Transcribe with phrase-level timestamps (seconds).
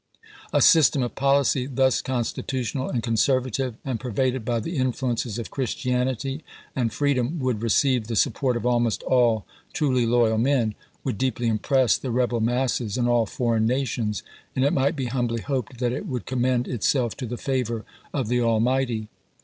[0.51, 5.51] A system of policy thus constitutional and con servative, and pervaded by the influences of
[5.51, 6.43] Christianity
[6.75, 11.99] and freedom, would receive the support of almost all truly loyal men, would deeply impress
[11.99, 14.23] the rebel masses and aU foreign nations,
[14.55, 18.27] and it might be humbly hoped that it would commend itself to the favor of
[18.27, 19.07] the Almighty.